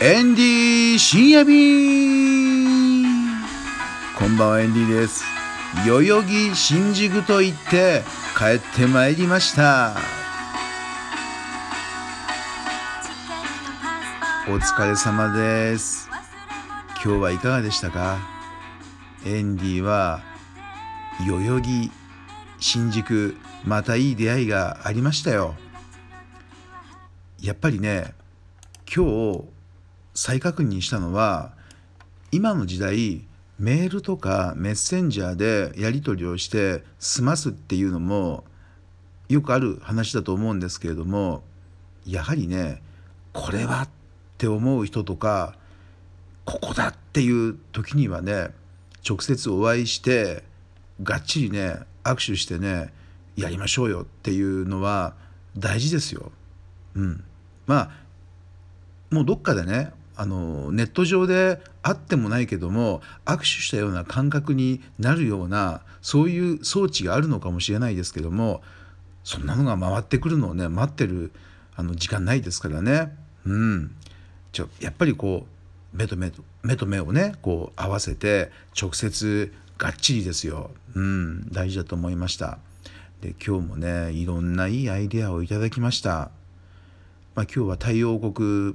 [0.00, 3.24] エンディー深夜便。
[4.16, 5.24] こんばんはエンディーです。
[5.84, 8.04] 代々木新宿と言って
[8.38, 9.96] 帰ってまいりました。
[14.46, 16.08] お疲れ様です。
[17.04, 18.18] 今日はいかがでしたか？
[19.26, 20.20] エンディーは
[21.26, 21.90] 代々木
[22.60, 25.56] 新宿またいい出会いがありましたよ。
[27.40, 28.14] やっぱりね
[28.86, 29.57] 今日
[30.20, 31.52] 再確認したのは
[32.32, 33.24] 今の時代
[33.60, 38.42] メールとかメッセンジャーでやり取りをして済ますっていうのも
[39.28, 41.44] よくある話だと思うんですけれども
[42.04, 42.82] やはりね
[43.32, 43.88] これはっ
[44.38, 45.54] て思う人とか
[46.44, 48.48] ここだっていう時にはね
[49.08, 50.42] 直接お会いして
[51.00, 52.92] がっちりね握手してね
[53.36, 55.14] やりましょうよっていうのは
[55.56, 56.32] 大事ですよ。
[56.96, 57.22] うん、
[57.68, 57.90] まあ
[59.12, 68.60] もうどっかでねあのネット上であってもないけども握手したような感覚になるようなそういう装置があるのかもしれないですけども
[69.22, 71.30] そんなのが回ってくるのをね待ってる
[71.76, 73.16] あの時間ないですからね。
[73.46, 73.94] うん、
[74.50, 75.46] ちょやっぱりこ
[75.94, 80.72] う目と目と目と目をねこう合わせて直接がっちりですよ。
[80.96, 82.58] うん、大事だと思いました。
[83.20, 86.32] で今日もねいろんないいアイデアをいただきました。
[87.36, 88.74] まあ、今日は太陽国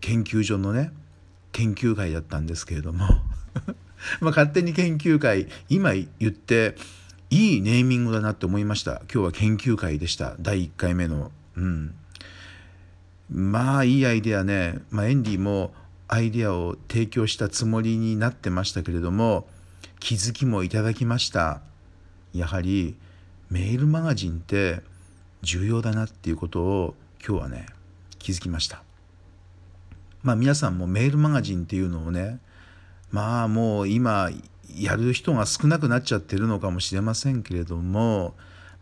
[0.00, 0.92] 研究所のね
[1.52, 3.06] 研究会だったんですけれども。
[4.20, 6.76] ま勝手に研究会今言って
[7.30, 9.02] いいネーミングだなって思いました。
[9.12, 10.36] 今日は研究会でした。
[10.40, 11.30] 第1回目の。
[11.56, 11.94] うん。
[13.30, 15.74] まあいいアイデアね、まあ、エンディも
[16.06, 19.46] アイデアを提供したつもりになってましたけれども
[20.00, 21.60] 気づきもいただきました。
[22.32, 22.96] やはり
[23.50, 24.80] メールマガジンって
[25.42, 26.94] 重要だなっていうことを
[27.26, 27.66] 今日はね
[28.18, 28.87] 気づきました。
[30.28, 32.38] まあ皆さんもメールマガジンっていうのをね
[33.10, 34.28] まあもう今
[34.76, 38.34] やる人が少なくなっちゃってるのかもしれませんけれども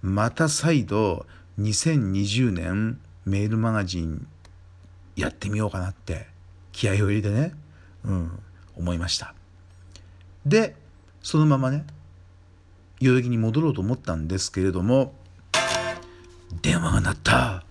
[0.00, 1.26] また再度
[1.60, 4.26] 2020年メールマガジン
[5.16, 6.28] やってみようかなって
[6.72, 7.52] 気合を入れてね、
[8.06, 8.42] うん、
[8.78, 9.34] 思いました。
[10.46, 10.74] で
[11.22, 11.84] そのままね
[13.02, 15.12] 代々木に戻ろうと思ったんですけれども
[16.62, 17.64] 電話が鳴った。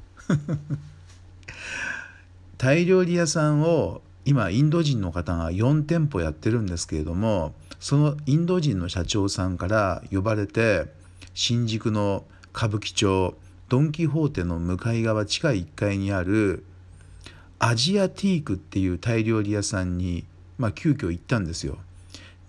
[2.58, 10.86] タイ料理屋さんを今インド人の方が4店舗やってるんですけれどもそのインド人の社長さんから呼ばれて
[11.34, 12.24] 新宿の
[12.56, 13.36] 歌舞伎町
[13.68, 16.64] ドン・キホーテの向かい側地下1階にある
[17.60, 20.26] アジアティークっていうタイ料理屋さんに、
[20.58, 21.78] まあ、急遽行ったんですよ。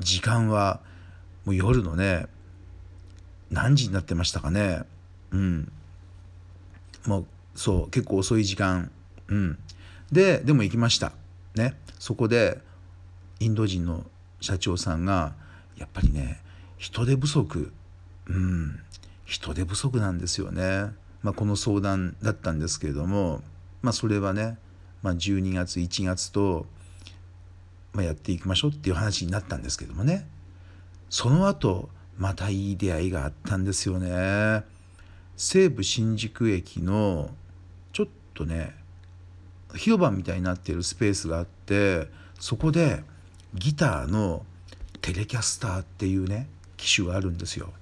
[0.00, 0.80] 時間は
[1.44, 2.26] もう夜のね
[3.50, 4.82] 何時になってましたかね。
[5.30, 5.72] うん。
[7.06, 8.90] もうそう結構遅い時間。
[9.28, 9.58] うん。
[10.14, 11.12] ででも行きました。
[11.54, 11.76] ね。
[11.98, 12.58] そこで
[13.40, 14.04] インド人の
[14.40, 15.34] 社長さんが
[15.76, 16.40] やっぱりね
[16.78, 17.72] 人手不足。
[18.26, 18.80] うん。
[19.26, 20.92] 人手不足なんですよね、
[21.22, 23.42] まあ、この相談だったんですけれども、
[23.82, 24.58] まあ、それはね、
[25.02, 26.66] まあ、12月1月と、
[27.92, 30.28] まあ、やっていきましょうっていう話になったんですけどもね。
[31.10, 31.88] その後
[32.18, 34.64] またいい出会いがあったんですよね。
[35.36, 37.30] 西武新宿駅の
[37.92, 38.74] ちょっとね
[39.76, 42.08] 広場みたいになっているスペースがあって
[42.38, 43.02] そこで
[43.54, 44.44] ギターの
[45.00, 47.72] テレキャスターっていうね機種があるんですよ。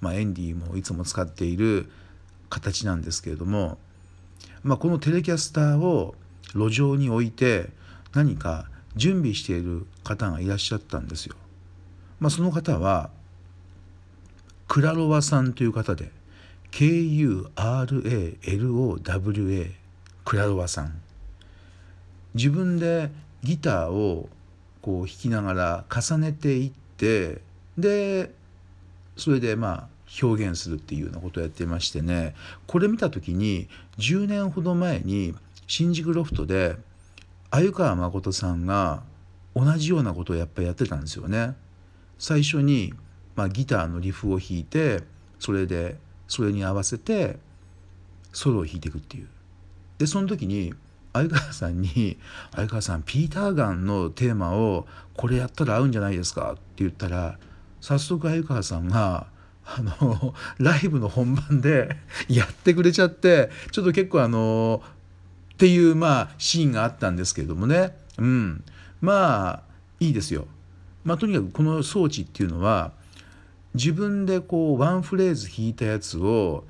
[0.00, 1.90] まあ、エンディもいつも使っている
[2.50, 3.78] 形なんですけれども、
[4.64, 6.16] まあ、このテレキャスターを
[6.54, 7.70] 路上に置いて
[8.12, 11.36] 何か準備している方がいらっしゃったんですよ。
[12.20, 13.10] まあ、その方は
[14.68, 16.10] クラロワさんという方で
[16.72, 17.52] KURALOWA
[20.24, 21.00] クラロワさん
[22.34, 23.10] 自分で
[23.42, 24.28] ギターを
[24.80, 27.40] こう弾きながら重ねていって
[27.78, 28.32] で
[29.16, 29.88] それでまあ
[30.22, 32.34] 表現するっていうようなことをやってましてね
[32.66, 33.68] これ見た時に
[33.98, 35.34] 10年ほど前に
[35.66, 36.76] 新宿ロフトで
[37.50, 39.02] 鮎川誠さんが
[39.54, 41.54] 同じようなことをやっぱりやってたんですよね。
[42.18, 42.94] 最初に、
[43.36, 45.02] まあ、ギターのリフを弾いて
[45.38, 45.96] それで
[46.28, 47.38] それに合わせて
[48.32, 49.28] ソロを弾いていくっていう。
[49.98, 50.72] でその時に
[51.12, 52.18] 相川さんに
[52.54, 54.86] 「相川さんピーター・ガンのテーマを
[55.16, 57.38] これやったら合うんじゃないですか」って言ったら
[57.80, 59.26] 早速相川さんが
[59.64, 61.96] あのライブの本番で
[62.28, 64.82] やってくれちゃってちょっと結構あの
[65.54, 67.96] っていうまあシーンがあったんですけれどもね。
[68.18, 68.64] うん。
[69.00, 69.62] まあ
[70.00, 70.46] いいですよ。
[71.04, 72.92] まあ、とにかくこの装置っていうのは
[73.74, 76.64] 自分でこうワンフレーズ弾いたやつを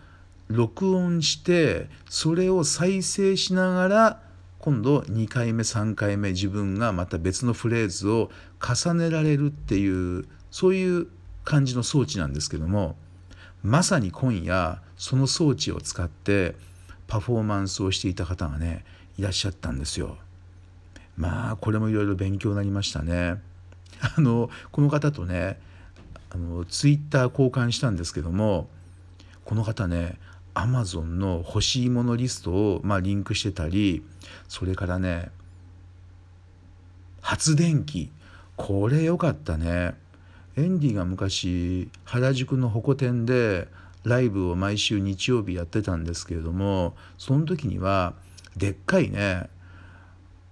[0.48, 4.20] 録音してそれを再生しながら
[4.62, 8.30] 今度2回目3回目自分がまた別のフレーズを
[8.64, 11.08] 重ねられるっていうそういう
[11.42, 12.94] 感じの装置なんですけども
[13.64, 16.54] まさに今夜その装置を使って
[17.08, 18.84] パフォーマンスをしていた方がね
[19.18, 20.16] いらっしゃったんですよ。
[21.16, 23.42] まあこれもいろいろ勉強になりましたね。
[24.16, 25.60] あのこの方とね
[26.30, 28.68] あのツイッター交換したんですけども
[29.44, 30.20] この方ね
[30.54, 34.04] アマゾンの欲しいものリストを、まあ、リンクしてたり
[34.48, 35.30] それからね
[37.22, 38.10] 発電機。
[38.56, 39.94] これ良かったね。
[40.56, 43.68] エンディが昔原宿のホコ天で
[44.04, 48.12] ライブを毎週日曜日やってたんですけれどもその時には
[48.54, 49.48] でっかいね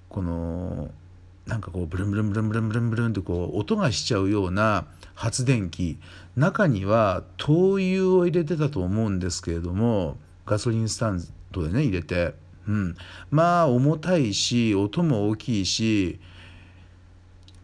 [0.09, 0.91] この
[1.47, 5.99] なんかこうブルンブルンブルンブルンブルンブルンってこう音がしちゃうような発電機
[6.37, 10.17] 中には灯油を入れてたと思うんですけれども
[10.47, 12.35] ガソリンスタンドでね入れて、
[12.69, 12.97] うん、
[13.31, 16.21] まあ重たいし音も大きいし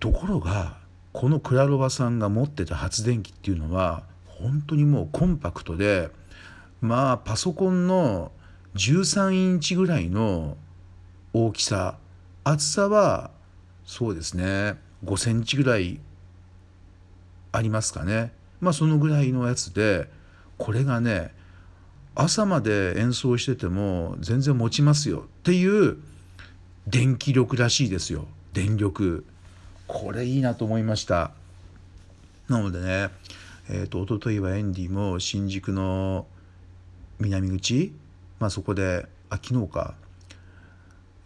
[0.00, 0.78] ところが
[1.12, 6.10] このクラロワさんが持ってた発電機っていうのは本当にもうコンパクトで
[6.80, 8.32] まあパソコンの
[8.74, 10.56] 13インチぐらいの
[11.32, 11.98] 大きさ。
[12.48, 13.32] 厚さは
[13.86, 14.74] そうですね。
[15.04, 16.00] 5センチぐらい
[17.52, 18.32] ありますかね。
[18.60, 20.10] まあそのぐらいのやつで
[20.58, 21.32] これがね
[22.14, 25.20] 朝まで演奏してても全然持ちますよ。
[25.20, 25.96] っていう
[26.86, 28.26] 電気力らしいですよ。
[28.52, 29.24] 電力。
[29.86, 31.30] これいいなと思いました。
[32.48, 33.10] なのでね
[33.68, 36.26] えーと、一昨日はエンディも新宿の
[37.18, 37.92] 南口、
[38.38, 39.94] まあ、そこであ昨日か、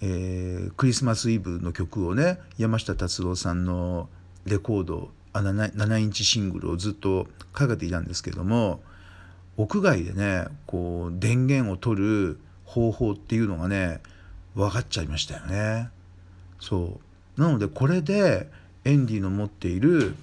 [0.03, 4.09] えー、クリスマスイブの曲をね山下達郎さんの
[4.47, 8.81] レコードあ 7, 7インチシングルをずっとかけていたんですけども
[9.57, 14.01] 屋外でねこう電源を取る方法っていうのがね
[14.55, 15.91] 分かっちゃいましたよね。
[16.61, 16.99] そ
[17.37, 18.49] うなのでこれで
[18.85, 20.15] エンディの持っている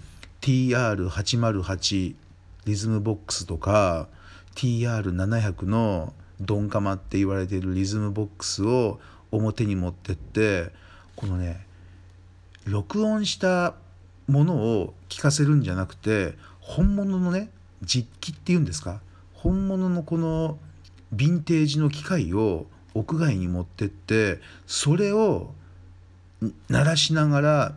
[0.41, 2.15] TR808
[2.65, 4.07] リズムボックスとか
[4.55, 8.99] TR700 のドンカマって言われているリズムボックスを
[9.31, 10.71] 表に持ってって
[11.15, 11.65] このね
[12.65, 13.75] 録音した
[14.27, 17.49] ものを聞かせるんじゃなくて本物のね
[17.81, 19.01] 実機っていうんですか？
[19.33, 20.57] 本物のこの
[21.15, 25.53] ヴィンテージの機械を屋外に持ってってそれを
[26.69, 27.75] 鳴らしながら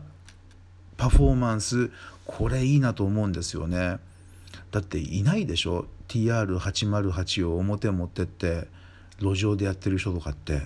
[0.97, 1.91] パフォーマンス
[2.27, 3.99] これいいなと思うんですよね。
[4.71, 8.67] だっていないでしょ？TR808 を表持ってって
[9.21, 10.63] 路上でやってる人とかって。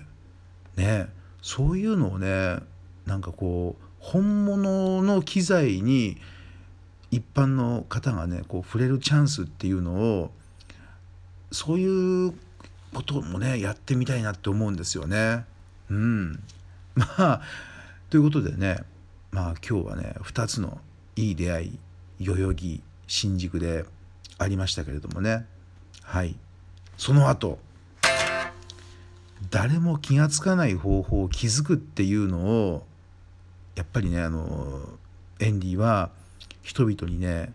[0.77, 1.09] ね
[1.43, 2.59] そういうのをね
[3.07, 6.17] なんかこう本物の機材に
[7.11, 10.31] 一般の方がねこう触れるチャンスっていうのを
[11.53, 12.35] そういう
[12.93, 15.45] こともねやってみたいなって思うんですよね。
[15.91, 16.43] うん、
[16.95, 17.41] まあ
[18.11, 18.79] ということでね
[19.31, 20.79] まあ今日はね2つの
[21.17, 21.79] いい出会い
[22.21, 23.85] 代々木新宿で
[24.39, 25.47] ありましたけれどもね。
[26.03, 26.37] はい。
[26.97, 27.59] その後
[29.51, 32.87] 誰も気が付かない方法を気づくっていうのを
[33.75, 34.81] やっぱりねあの
[35.41, 36.11] エンディは
[36.63, 37.53] 人々にね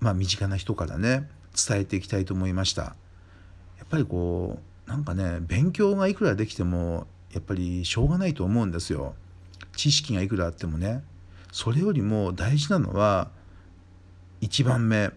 [0.00, 1.28] まあ身近な人からね
[1.68, 2.82] 伝えていきたいと思いました。
[3.78, 9.14] やっぱりこうなんかね勉強がいくらできてもやっぱりしょうがないと思うんですよ。
[9.76, 11.02] 知識がいくらあってもね。
[11.52, 13.30] それよりも大事なのは
[14.40, 15.10] 1番目。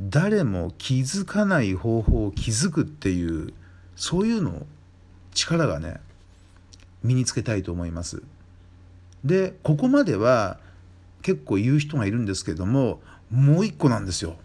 [0.00, 3.52] 誰も気づかない方法を気づくっていう
[3.96, 4.66] そういうのを
[5.38, 6.00] 力がね
[7.02, 8.22] 身につけたいと思います。
[9.24, 10.58] でここまでは
[11.22, 14.36] 結構言う人がいるんですけどももう一個なんですよ。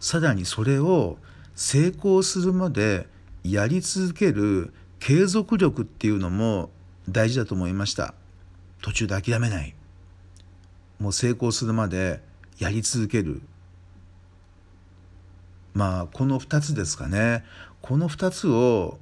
[0.00, 1.16] さらにそれを
[1.54, 3.06] 成功するまで
[3.42, 6.70] やり続ける継続力っていうのも
[7.08, 8.14] 大事だと思いました。
[8.82, 9.74] 途中で諦めない
[11.00, 12.20] もう成功するまで
[12.58, 13.42] やり続ける
[15.74, 17.44] まあこの2つですかね
[17.82, 18.98] この2つを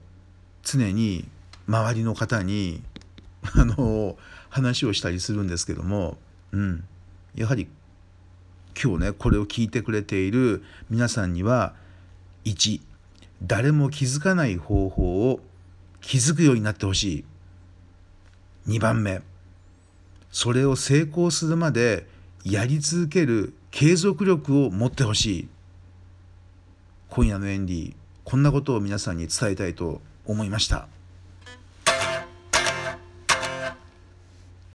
[0.64, 1.28] 常に
[1.68, 2.83] 周りの方に
[3.54, 4.16] あの
[4.49, 6.18] 話をしたりするんですけども、
[6.52, 6.85] うん、
[7.35, 7.68] やはり
[8.80, 11.75] 今日ねこれを聞いてくれている皆さんには
[12.44, 12.80] 1
[13.42, 15.40] 誰も気づかない方法を
[16.00, 17.25] 気づくようになってほしい。
[18.66, 19.21] 2番目
[20.30, 22.06] それを成功するまで
[22.44, 25.49] やり続ける継続力を持ってほしい。
[27.11, 27.94] 今夜のエンディ
[28.25, 30.94] こんなことを皆さんに伝えたいと思いました。